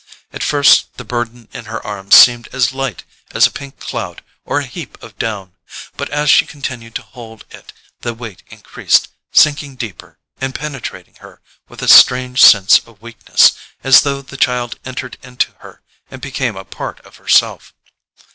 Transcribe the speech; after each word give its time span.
At 0.33 0.41
first 0.41 0.97
the 0.97 1.03
burden 1.03 1.47
in 1.53 1.65
her 1.65 1.79
arms 1.85 2.15
seemed 2.15 2.47
as 2.51 2.73
light 2.73 3.03
as 3.29 3.45
a 3.45 3.51
pink 3.51 3.79
cloud 3.79 4.23
or 4.45 4.57
a 4.57 4.65
heap 4.65 4.97
of 5.03 5.15
down, 5.19 5.53
but 5.95 6.09
as 6.09 6.27
she 6.31 6.47
continued 6.47 6.95
to 6.95 7.03
hold 7.03 7.45
it 7.51 7.71
the 7.99 8.15
weight 8.15 8.41
increased, 8.47 9.09
sinking 9.31 9.75
deeper, 9.75 10.17
and 10.39 10.55
penetrating 10.55 11.17
her 11.19 11.39
with 11.69 11.83
a 11.83 11.87
strange 11.87 12.41
sense 12.41 12.79
of 12.79 12.99
weakness, 12.99 13.51
as 13.83 14.01
though 14.01 14.23
the 14.23 14.37
child 14.37 14.79
entered 14.85 15.19
into 15.21 15.51
her 15.59 15.83
and 16.09 16.19
became 16.19 16.55
a 16.55 16.65
part 16.65 16.99
of 17.01 17.17
herself. 17.17 17.75